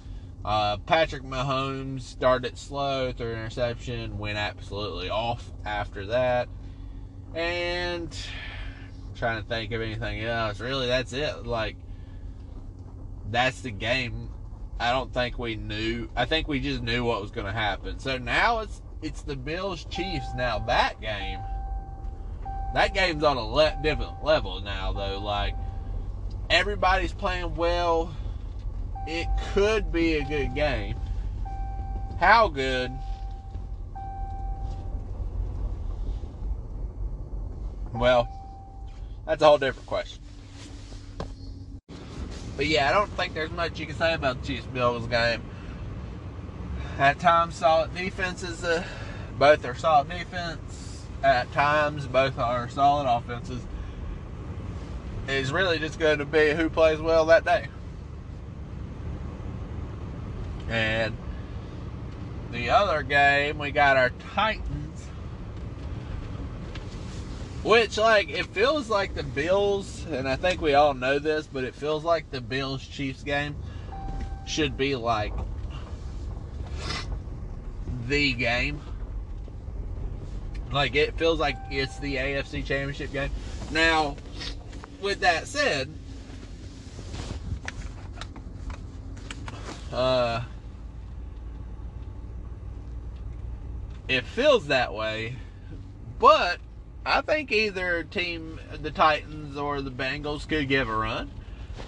[0.44, 6.48] Uh, Patrick Mahomes started slow, an interception, went absolutely off after that.
[7.34, 8.14] And
[9.14, 10.60] trying to think of anything else.
[10.60, 11.46] Really, that's it.
[11.46, 11.76] Like,
[13.30, 14.30] that's the game.
[14.78, 16.10] I don't think we knew.
[16.14, 17.98] I think we just knew what was going to happen.
[17.98, 20.26] So now it's it's the Bills Chiefs.
[20.36, 21.38] Now that game,
[22.74, 25.20] that game's on a le- different level now, though.
[25.20, 25.54] Like
[26.50, 28.14] everybody's playing well.
[29.06, 30.96] It could be a good game.
[32.18, 32.92] How good?
[37.92, 38.28] Well,
[39.26, 40.20] that's a whole different question.
[42.56, 45.42] But yeah, I don't think there's much you can say about the Chiefs Bills game.
[46.98, 48.62] At times, solid defenses.
[48.64, 48.84] Uh,
[49.38, 51.04] both are solid defense.
[51.22, 53.62] At times, both are solid offenses.
[55.26, 57.66] It's really just going to be who plays well that day.
[60.68, 61.16] And
[62.52, 64.84] the other game, we got our Titans
[67.64, 71.64] which, like, it feels like the Bills, and I think we all know this, but
[71.64, 73.56] it feels like the Bills Chiefs game
[74.46, 75.32] should be like
[78.06, 78.82] the game.
[80.70, 83.30] Like, it feels like it's the AFC Championship game.
[83.70, 84.16] Now,
[85.00, 85.88] with that said,
[89.90, 90.42] uh,
[94.08, 95.36] it feels that way,
[96.18, 96.58] but
[97.06, 101.30] I think either team, the Titans or the Bengals, could give a run.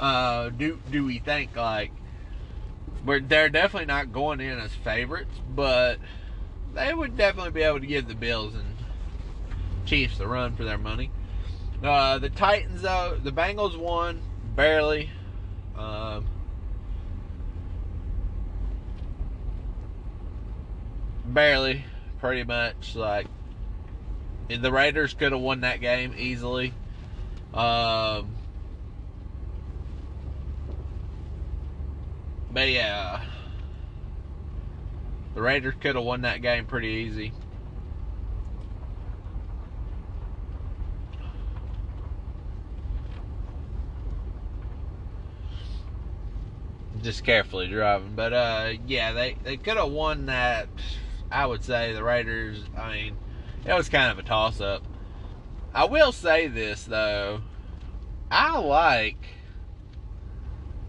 [0.01, 1.93] Uh, do do we think like
[3.05, 5.99] we're, they're definitely not going in as favorites, but
[6.75, 8.65] they would definitely be able to give the Bills and
[9.87, 11.11] Chiefs a run for their money.
[11.83, 14.21] Uh, the Titans, though, the Bengals won
[14.57, 15.11] barely.
[15.77, 16.27] Um,
[21.27, 21.85] barely,
[22.19, 22.95] pretty much.
[22.95, 23.27] Like
[24.49, 26.73] the Raiders could have won that game easily.
[27.53, 28.31] Um,
[32.51, 33.23] but yeah,
[35.35, 37.33] the Raiders could have won that game pretty easy.
[47.03, 50.69] Just carefully driving, but uh, yeah, they they could have won that.
[51.31, 52.63] I would say the Raiders.
[52.77, 53.17] I mean
[53.65, 54.83] it was kind of a toss up.
[55.75, 57.41] I will say this though.
[58.31, 59.19] I like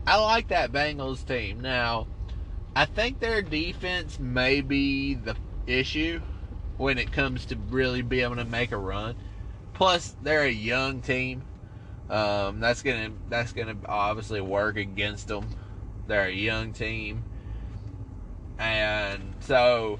[0.07, 1.59] I like that Bengals team.
[1.59, 2.07] Now,
[2.73, 6.21] I think their defense may be the issue
[6.77, 9.15] when it comes to really being able to make a run.
[9.73, 11.41] Plus, they're a young team.
[12.09, 15.49] Um, that's gonna that's gonna obviously work against them.
[16.07, 17.25] They're a young team,
[18.57, 19.99] and so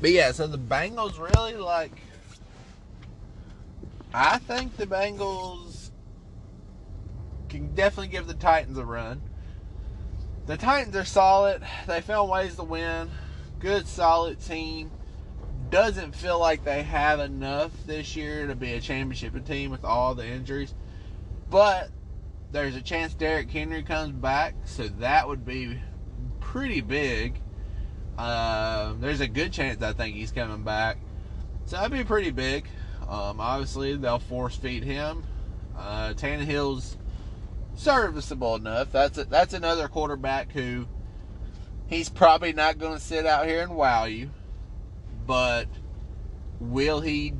[0.00, 1.92] But yeah, so the Bengals really like.
[4.12, 5.90] I think the Bengals
[7.48, 9.22] can definitely give the Titans a run.
[10.46, 11.62] The Titans are solid.
[11.86, 13.10] They found ways to win.
[13.58, 14.90] Good, solid team.
[15.70, 20.14] Doesn't feel like they have enough this year to be a championship team with all
[20.14, 20.74] the injuries.
[21.50, 21.90] But
[22.52, 25.80] there's a chance Derrick Henry comes back, so that would be
[26.40, 27.40] pretty big.
[28.18, 30.98] Uh, there's a good chance I think he's coming back.
[31.66, 32.66] So that'd be pretty big.
[33.08, 35.24] Um, obviously, they'll force feed him.
[35.76, 36.96] Uh, Tannehill's
[37.74, 38.90] serviceable enough.
[38.90, 40.86] That's a, that's another quarterback who
[41.86, 44.30] he's probably not going to sit out here and wow you,
[45.26, 45.66] but
[46.58, 47.34] will he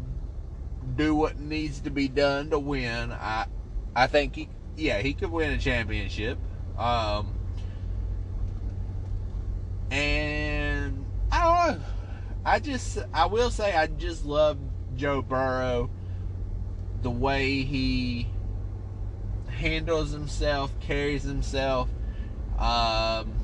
[0.94, 3.12] do what needs to be done to win?
[3.12, 3.46] I
[3.94, 6.38] I think he yeah he could win a championship.
[6.78, 7.34] Um,
[9.90, 10.25] and.
[12.46, 14.56] I just, I will say, I just love
[14.94, 15.90] Joe Burrow,
[17.02, 18.28] the way he
[19.48, 21.88] handles himself, carries himself.
[22.56, 23.34] Um,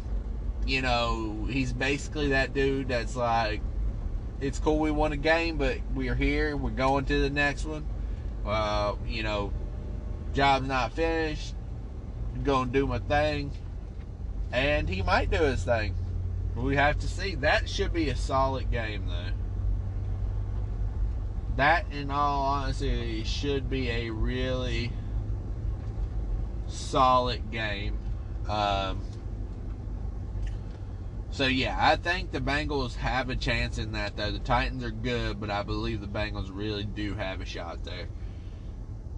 [0.68, 3.60] you know, he's basically that dude that's like,
[4.40, 7.84] it's cool we won a game, but we're here, we're going to the next one.
[8.46, 9.52] Uh, you know,
[10.32, 11.56] job's not finished.
[12.36, 13.50] I'm gonna do my thing,
[14.52, 15.96] and he might do his thing.
[16.56, 17.34] We have to see.
[17.36, 19.32] That should be a solid game, though.
[21.56, 24.92] That, in all honesty, should be a really
[26.66, 27.98] solid game.
[28.48, 29.00] Um,
[31.30, 34.16] so yeah, I think the Bengals have a chance in that.
[34.16, 37.84] Though the Titans are good, but I believe the Bengals really do have a shot
[37.84, 38.08] there.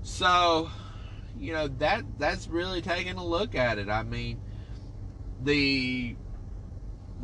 [0.02, 0.70] So,
[1.38, 3.88] you know that that's really taking a look at it.
[3.88, 4.40] I mean,
[5.42, 6.16] the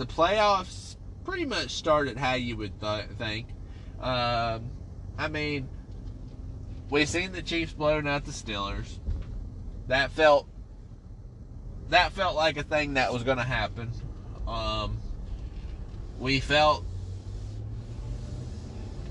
[0.01, 3.49] the playoffs pretty much started how you would th- think.
[4.01, 4.71] Um,
[5.19, 5.69] I mean,
[6.89, 8.99] we've seen the Chiefs blowing out the Steelers.
[9.89, 10.49] That felt
[11.91, 13.91] that felt like a thing that was going to happen.
[14.49, 14.97] Um,
[16.19, 16.87] we felt.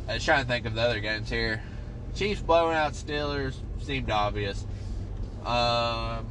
[0.08, 1.62] I was trying to think of the other games here.
[2.16, 4.66] Chiefs blowing out Steelers seemed obvious.
[5.46, 6.26] Um,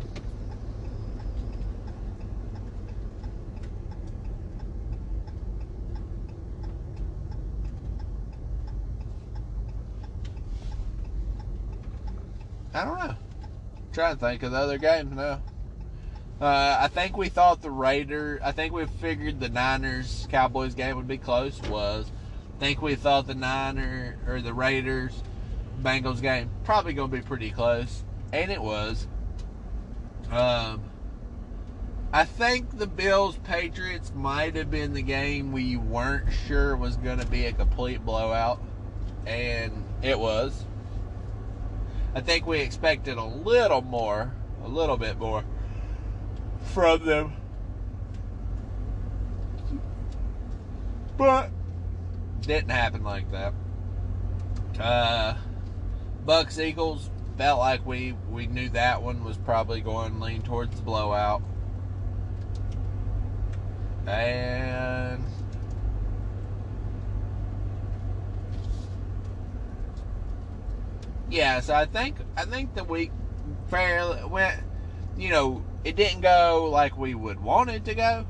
[12.75, 13.15] I don't know.
[13.15, 15.41] I'm trying to think of the other games now.
[16.41, 18.41] Uh, I think we thought the Raiders.
[18.45, 21.61] I think we figured the Niners Cowboys game would be close.
[21.63, 22.11] Was.
[22.57, 25.23] I think we thought the Niner or the Raiders
[25.83, 29.07] Bengals game probably going to be pretty close, and it was.
[30.31, 30.83] Um,
[32.13, 37.19] I think the Bills Patriots might have been the game we weren't sure was going
[37.19, 38.63] to be a complete blowout,
[39.27, 40.65] and it was.
[42.19, 45.45] I think we expected a little more, a little bit more
[46.75, 47.33] from them.
[51.17, 51.53] But
[52.41, 53.55] didn't happen like that.
[54.81, 55.37] Uh,
[56.27, 60.83] Bucks Eagles felt like we we knew that one was probably going lean towards the
[60.83, 61.41] blowout.
[64.09, 65.25] And
[71.31, 73.11] yeah, so I think I think the week
[73.69, 74.61] fairly went.
[75.17, 78.27] You know, it didn't go like we would want it to go,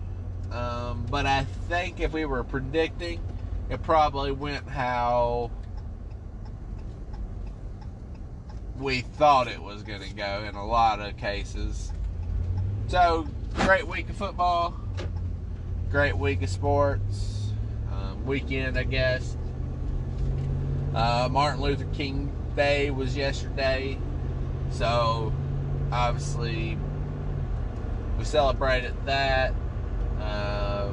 [0.50, 3.20] um, but I think if we were predicting,
[3.68, 5.50] it probably went how
[8.78, 11.92] we thought it was going to go in a lot of cases.
[12.86, 14.74] So, great week of football,
[15.90, 17.52] great week of sports,
[17.92, 19.36] um, weekend, I guess.
[20.94, 23.98] Uh, Martin Luther King Day was yesterday,
[24.70, 25.32] so
[25.90, 26.76] obviously
[28.18, 29.54] we celebrated that.
[30.20, 30.90] Uh,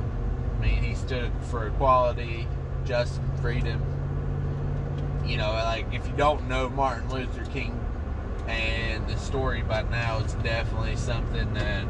[0.55, 2.47] I mean, he stood for equality,
[2.85, 3.81] justice, freedom
[5.27, 7.79] you know, like if you don't know Martin Luther King
[8.47, 11.85] and the story by now, it's definitely something that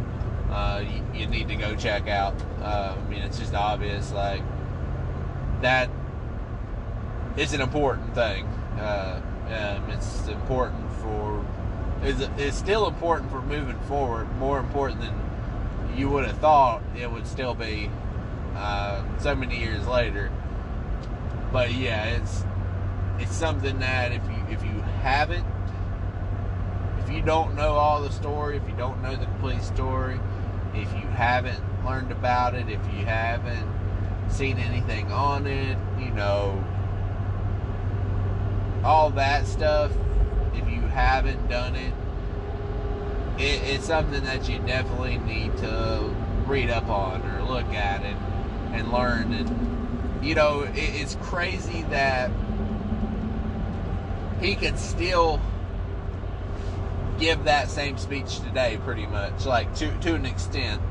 [0.50, 0.84] uh,
[1.14, 2.34] you, you, need to go check out.
[2.62, 4.42] Uh, I mean, it's just obvious, like
[5.62, 5.90] that
[7.36, 8.46] is an important thing.
[8.80, 11.46] Uh, um, it's important for
[12.02, 14.34] it's, it's still important for moving forward.
[14.38, 15.20] More important than
[15.96, 17.90] you would have thought it would still be
[18.56, 20.32] uh, so many years later.
[21.52, 22.44] But yeah, it's
[23.20, 25.46] it's something that if you if you haven't
[27.00, 30.20] if you don't know all the story, if you don't know the complete story,
[30.74, 33.70] if you haven't learned about it, if you haven't
[34.30, 36.64] seen anything on it, you know,
[38.86, 39.92] all that stuff,
[40.54, 41.94] if you haven't done it,
[43.38, 46.16] it it's something that you definitely need to
[46.46, 48.16] read up on or look at it
[48.74, 49.34] and learn.
[49.34, 52.30] And, you know, it, it's crazy that
[54.40, 55.42] he could still
[57.20, 60.82] give that same speech today pretty much like to to an extent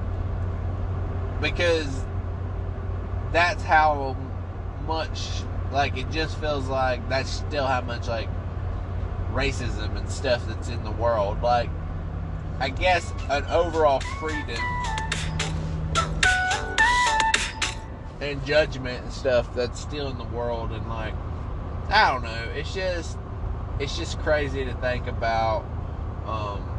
[1.41, 2.03] because
[3.31, 4.17] that's how
[4.87, 5.43] much
[5.73, 8.29] like it just feels like that's still how much like
[9.33, 11.69] racism and stuff that's in the world like
[12.61, 14.61] i guess an overall freedom
[18.21, 21.15] and judgment and stuff that's still in the world and like
[21.91, 23.19] i don't know it's just
[23.79, 25.65] it's just crazy to think about.
[26.27, 26.71] Um,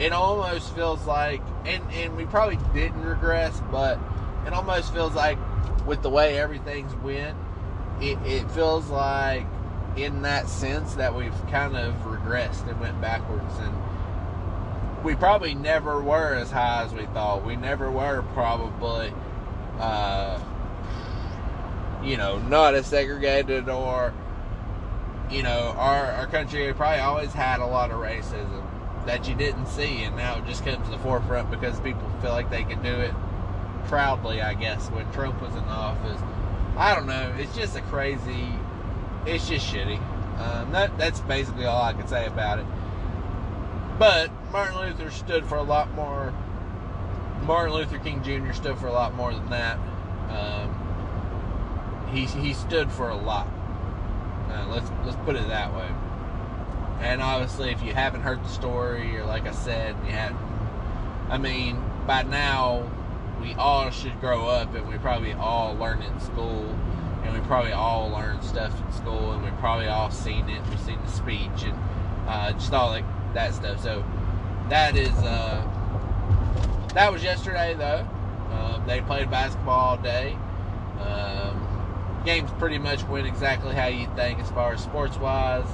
[0.00, 3.98] it almost feels like, and, and we probably didn't regress, but
[4.46, 5.38] it almost feels like
[5.86, 7.36] with the way everything's went,
[8.00, 9.46] it, it feels like
[9.96, 13.74] in that sense that we've kind of regressed and went backwards and
[15.04, 17.44] we probably never were as high as we thought.
[17.44, 19.12] We never were probably
[19.78, 20.40] uh,
[22.02, 24.14] you know, not as segregated or
[25.30, 28.66] you know, our our country probably always had a lot of racism
[29.06, 32.30] that you didn't see and now it just comes to the forefront because people feel
[32.30, 33.12] like they can do it
[33.86, 36.20] proudly, I guess, when Trump was in the office.
[36.76, 37.34] I don't know.
[37.38, 38.48] It's just a crazy.
[39.26, 39.98] It's just shitty.
[40.38, 42.66] Um, that that's basically all I can say about it.
[43.98, 46.34] But Martin Luther stood for a lot more.
[47.42, 48.52] Martin Luther King Jr.
[48.52, 49.78] stood for a lot more than that.
[50.30, 53.48] Um, he he stood for a lot.
[54.48, 55.88] Uh, let's let's put it that way.
[57.00, 60.34] And obviously, if you haven't heard the story, or like I said, you had,
[61.28, 62.88] I mean, by now
[63.42, 66.64] we all should grow up and we probably all learn in school
[67.24, 70.80] and we probably all learn stuff in school and we probably all seen it we've
[70.80, 71.78] seen the speech and
[72.26, 73.82] uh, just all like that stuff.
[73.82, 74.04] So
[74.68, 75.62] that is uh,
[76.94, 78.06] that was yesterday though.
[78.50, 80.36] Uh, they played basketball all day.
[81.00, 85.66] Um, games pretty much went exactly how you think as far as sports wise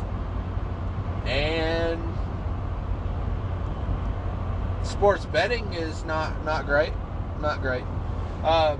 [1.27, 2.03] and
[4.83, 6.95] sports betting is not not great
[7.41, 7.84] not great.
[8.43, 8.76] Uh,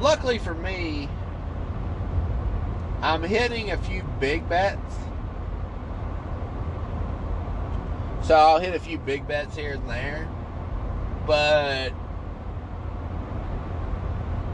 [0.00, 1.08] luckily for me,
[3.00, 4.94] I'm hitting a few big bets.
[8.22, 10.28] So I'll hit a few big bets here and there.
[11.26, 11.92] But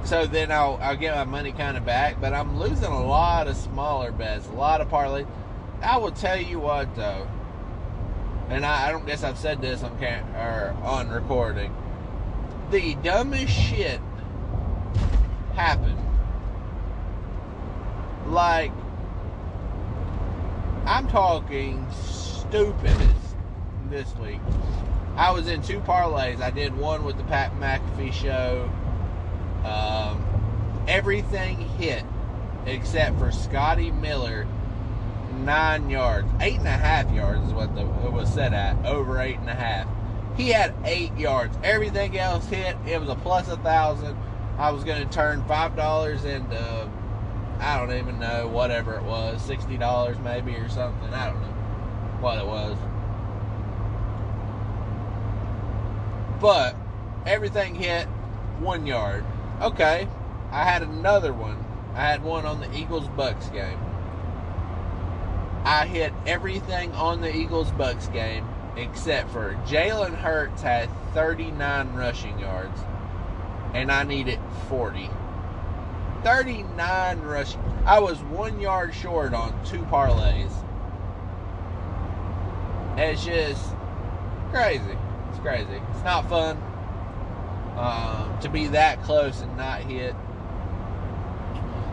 [0.04, 3.48] so then I'll I'll get my money kind of back, but I'm losing a lot
[3.48, 5.24] of smaller bets, a lot of parlay.
[5.82, 7.26] I will tell you what though,
[8.48, 11.74] and I, I don't guess I've said this on cam- or on recording
[12.70, 14.00] the dumbest shit
[15.54, 15.98] happened.
[18.26, 18.72] Like,
[20.86, 23.36] I'm talking stupidest
[23.88, 24.40] this week.
[25.16, 26.40] I was in two parlays.
[26.40, 28.70] I did one with the Pat McAfee show.
[29.64, 32.04] Um, everything hit
[32.66, 34.46] except for Scotty Miller,
[35.38, 39.20] nine yards, eight and a half yards is what the, it was set at, over
[39.20, 39.86] eight and a half.
[40.36, 41.56] He had eight yards.
[41.62, 42.76] Everything else hit.
[42.86, 44.16] It was a plus a thousand.
[44.58, 46.90] I was going to turn five dollars into
[47.60, 51.12] I don't even know whatever it was, sixty dollars maybe or something.
[51.14, 51.54] I don't know
[52.20, 52.76] what it was.
[56.40, 56.76] But
[57.26, 58.06] everything hit
[58.58, 59.24] one yard.
[59.62, 60.08] Okay,
[60.50, 61.64] I had another one.
[61.94, 63.78] I had one on the Eagles Bucks game.
[65.64, 68.46] I hit everything on the Eagles Bucks game
[68.76, 72.80] except for Jalen Hurts had 39 rushing yards,
[73.72, 75.08] and I needed 40.
[76.22, 77.60] 39 rushing.
[77.84, 80.50] I was one yard short on two parlays.
[82.96, 83.62] It's just
[84.50, 84.96] crazy.
[85.30, 85.80] It's crazy.
[85.90, 86.56] It's not fun
[87.76, 90.14] um, to be that close and not hit.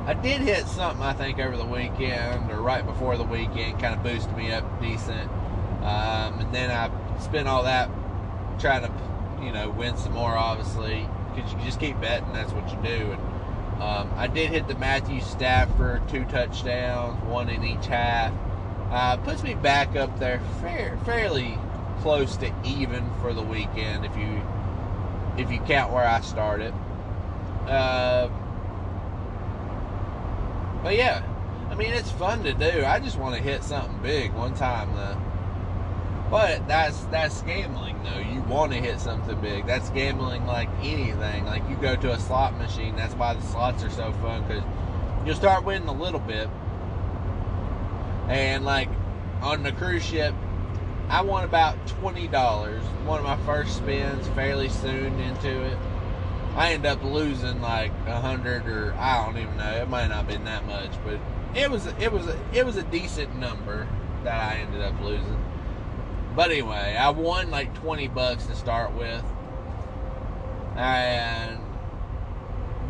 [0.05, 3.93] I did hit something I think over the weekend or right before the weekend, kind
[3.93, 5.29] of boosted me up decent.
[5.81, 7.89] Um, and then I spent all that
[8.59, 12.31] trying to, you know, win some more, obviously, because you just keep betting.
[12.33, 13.11] That's what you do.
[13.11, 13.21] And
[13.81, 18.31] um, I did hit the Matthew Stafford two touchdowns, one in each half.
[18.91, 21.57] Uh, puts me back up there, fair, fairly
[22.01, 24.41] close to even for the weekend if you
[25.37, 26.73] if you count where I started.
[27.67, 28.27] Uh,
[30.83, 31.23] but yeah,
[31.69, 32.83] I mean it's fun to do.
[32.85, 35.30] I just want to hit something big one time though.
[36.31, 38.19] But that's that's gambling though.
[38.19, 39.67] You want to hit something big.
[39.67, 41.45] That's gambling like anything.
[41.45, 42.95] Like you go to a slot machine.
[42.95, 44.63] That's why the slots are so fun because
[45.25, 46.49] you'll start winning a little bit.
[48.29, 48.87] And like
[49.41, 50.33] on the cruise ship,
[51.09, 52.81] I won about twenty dollars.
[53.03, 55.77] One of my first spins, fairly soon into it.
[56.55, 59.69] I end up losing like a hundred or I don't even know.
[59.69, 61.19] It might not have been that much, but
[61.55, 63.85] it was it was it was a decent number
[64.23, 65.50] that I ended up losing.
[66.35, 69.23] But anyway, I won like 20 bucks to start with.
[70.75, 71.59] And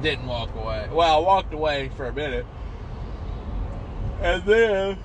[0.02, 0.88] didn't walk away.
[0.92, 2.46] Well, I walked away for a minute.
[4.22, 4.98] And then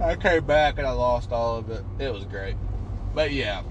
[0.00, 1.84] I came back and I lost all of it.
[1.98, 2.56] It was great.
[3.14, 3.62] But yeah.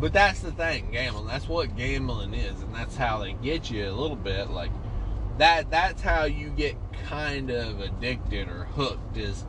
[0.00, 1.26] But that's the thing, gambling.
[1.26, 4.50] That's what gambling is, and that's how they get you a little bit.
[4.50, 4.70] Like
[5.38, 6.76] that that's how you get
[7.08, 9.44] kind of addicted or hooked is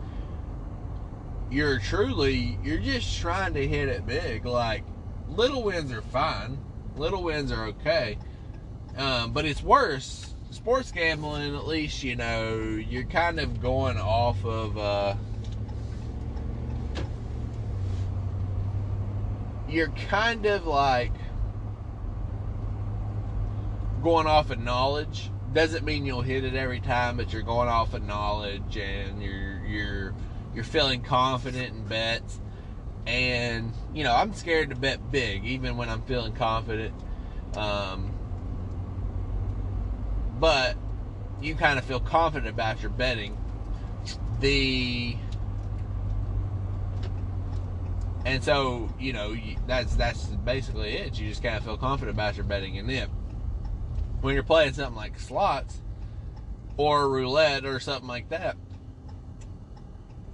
[1.52, 4.84] you're truly you're just trying to hit it big like
[5.28, 6.58] little wins are fine
[6.96, 8.18] little wins are okay
[8.98, 14.44] um, but it's worse sports gambling, at least you know you're kind of going off
[14.46, 14.78] of.
[14.78, 15.16] Uh,
[19.68, 21.14] you're kind of like
[24.02, 25.32] going off of knowledge.
[25.54, 29.66] Doesn't mean you'll hit it every time, but you're going off of knowledge and you're
[29.66, 30.14] you're
[30.54, 32.39] you're feeling confident in bets.
[33.08, 36.93] And you know, I'm scared to bet big, even when I'm feeling confident.
[37.56, 38.14] Um,
[40.39, 40.76] but
[41.41, 43.38] you kind of feel confident about your betting.
[44.39, 45.16] The
[48.26, 49.36] and so you know
[49.66, 51.20] that's that's basically it.
[51.20, 53.10] You just kind of feel confident about your betting, and then
[54.22, 55.82] when you're playing something like slots
[56.78, 58.57] or roulette or something like that,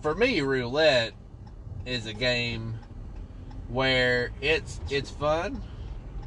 [0.01, 1.13] for me, roulette
[1.85, 2.75] is a game
[3.67, 5.61] where it's it's fun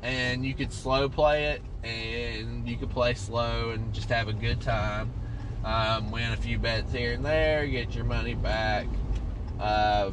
[0.02, 4.32] and you could slow play it and you could play slow and just have a
[4.32, 5.12] good time
[5.64, 8.86] um, win a few bets here and there get your money back.
[9.60, 10.10] Uh,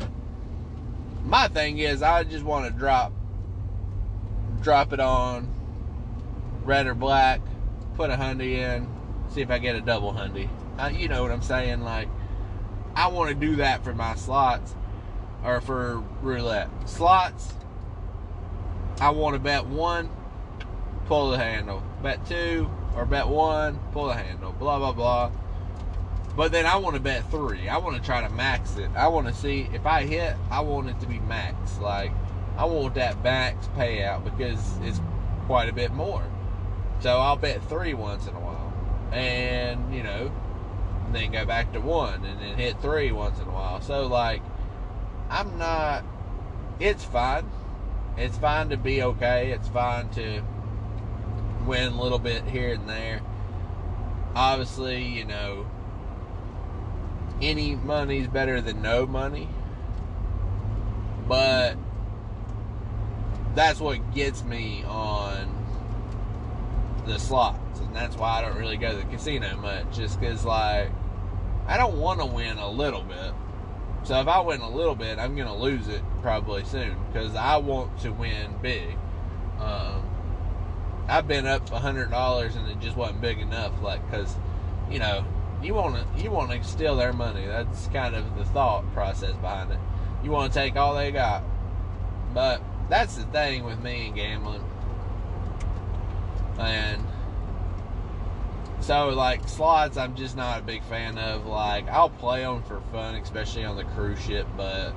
[1.23, 3.11] my thing is i just want to drop
[4.61, 5.51] drop it on
[6.66, 7.41] red or black
[7.95, 8.88] put a hundy in
[9.30, 10.49] see if i get a double hundy
[10.80, 12.09] uh, you know what i'm saying like
[12.95, 14.76] i want to do that for my slots
[15.43, 17.53] or for roulette slots
[19.01, 20.09] I want to bet one,
[21.07, 21.84] pull the handle.
[22.01, 24.53] Bet two, or bet one, pull the handle.
[24.53, 25.32] Blah, blah, blah.
[26.38, 27.68] But then I want to bet three.
[27.68, 28.89] I want to try to max it.
[28.95, 31.78] I want to see if I hit, I want it to be max.
[31.80, 32.11] Like,
[32.57, 35.01] I want that max payout because it's
[35.45, 36.24] quite a bit more.
[36.99, 38.73] So I'll bet three once in a while.
[39.11, 40.31] And, you know,
[41.11, 43.81] then go back to one and then hit three once in a while.
[43.81, 44.41] So, like,
[45.29, 46.03] I'm not,
[46.79, 47.49] it's fine
[48.17, 49.51] it's fine to be okay.
[49.51, 50.41] It's fine to
[51.65, 53.21] win a little bit here and there.
[54.35, 55.65] Obviously, you know,
[57.41, 59.49] any money's better than no money.
[61.27, 61.77] But
[63.53, 65.64] that's what gets me on
[67.06, 67.80] the slots.
[67.80, 69.95] And that's why I don't really go to the casino much.
[69.95, 70.89] Just because, like,
[71.68, 73.34] I don't want to win a little bit.
[74.03, 77.58] So if I win a little bit, I'm to lose it probably soon because I
[77.58, 78.95] want to win big.
[79.60, 80.08] Um,
[81.08, 83.82] I've been up a hundred dollars and it just wasn't big enough.
[83.82, 84.36] Like, because
[84.91, 85.26] you know,
[85.64, 87.45] you want to you want to steal their money.
[87.47, 89.80] That's kind of the thought process behind it.
[90.24, 91.43] You want to take all they got,
[92.34, 94.64] but that's the thing with me and gambling.
[96.60, 97.03] And
[98.80, 101.45] so like slots, I'm just not a big fan of.
[101.45, 104.93] Like I'll play them for fun, especially on the cruise ship, but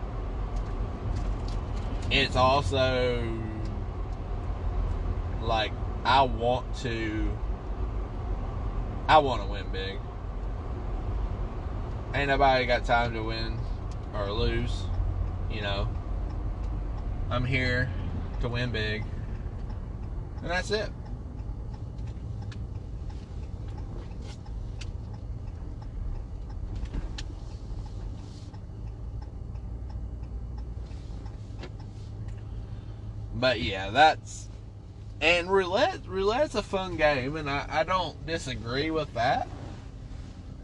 [2.11, 3.27] it's also
[5.43, 5.73] like
[6.05, 7.31] I want to.
[9.09, 9.99] I want to win big.
[12.15, 13.59] Ain't nobody got time to win
[14.15, 14.85] or lose,
[15.51, 15.89] you know.
[17.31, 17.91] I'm here
[18.41, 19.05] to win big.
[20.43, 20.91] And that's it.
[33.39, 34.49] But yeah, that's
[35.21, 39.49] and roulette roulette's a fun game and I, I don't disagree with that.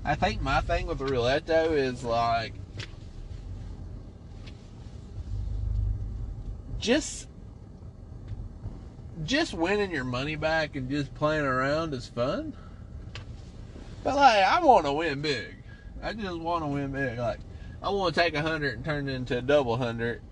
[0.04, 2.52] I think my thing with roulette though is like
[6.78, 7.28] just
[9.24, 12.54] just winning your money back and just playing around is fun.
[14.02, 15.54] But like I want to win big.
[16.02, 17.18] I just want to win big.
[17.18, 17.38] Like
[17.80, 20.22] I want to take a hundred and turn it into a double hundred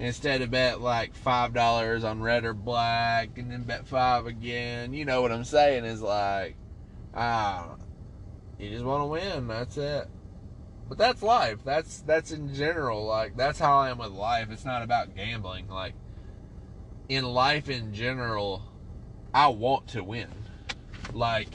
[0.00, 4.94] instead of bet like five dollars on red or black and then bet five again.
[4.94, 5.84] You know what I'm saying?
[5.84, 6.56] Is like,
[7.14, 7.76] ah,
[8.58, 9.46] you just want to win.
[9.46, 10.08] That's it.
[10.88, 11.58] But that's life.
[11.64, 13.04] That's that's in general.
[13.06, 14.48] Like that's how I am with life.
[14.50, 15.68] It's not about gambling.
[15.68, 15.94] Like
[17.08, 18.62] in life in general,
[19.32, 20.28] I want to win.
[21.12, 21.48] Like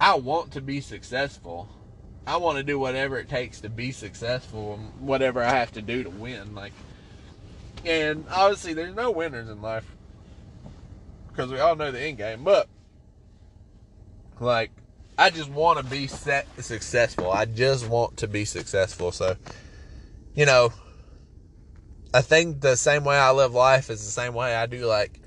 [0.00, 1.70] I want to be successful.
[2.26, 6.02] I want to do whatever it takes to be successful whatever I have to do
[6.02, 6.54] to win.
[6.54, 6.72] Like
[7.88, 9.84] and obviously, there's no winners in life
[11.28, 12.44] because we all know the end game.
[12.44, 12.68] But
[14.40, 14.70] like,
[15.16, 17.32] I just want to be set successful.
[17.32, 19.10] I just want to be successful.
[19.10, 19.36] So,
[20.34, 20.70] you know,
[22.12, 25.20] I think the same way I live life is the same way I do like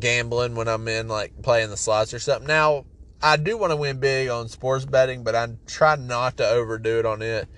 [0.00, 2.48] gambling when I'm in like playing the slots or something.
[2.48, 2.86] Now,
[3.22, 6.98] I do want to win big on sports betting, but I try not to overdo
[6.98, 7.48] it on it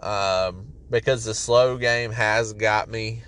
[0.00, 3.22] um, because the slow game has got me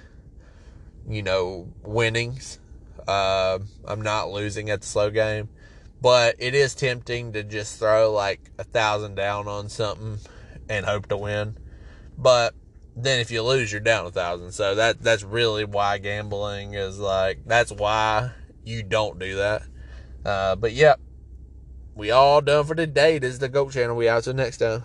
[1.09, 2.59] you know, winnings.
[3.07, 5.49] Uh, I'm not losing at the slow game.
[6.01, 10.19] But it is tempting to just throw like a thousand down on something
[10.69, 11.57] and hope to win.
[12.17, 12.55] But
[12.95, 14.53] then if you lose, you're down a thousand.
[14.53, 18.31] So that that's really why gambling is like that's why
[18.65, 19.63] you don't do that.
[20.25, 21.01] Uh, but yep,
[21.95, 23.19] we all done for today.
[23.19, 23.97] This is the Goat Channel.
[23.97, 24.85] We out till next time.